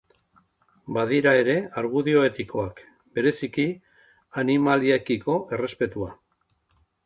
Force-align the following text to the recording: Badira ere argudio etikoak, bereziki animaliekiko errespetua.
Badira 0.95 1.33
ere 1.41 1.55
argudio 1.81 2.23
etikoak, 2.31 2.81
bereziki 3.19 3.69
animaliekiko 4.45 5.41
errespetua. 5.59 6.13